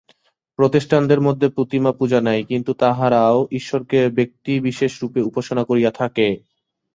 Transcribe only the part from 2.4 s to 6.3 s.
কিন্তু তাহারাও ঈশ্বরকে ব্যক্তিবিশেষরূপে উপাসনা করিয়া থাকে।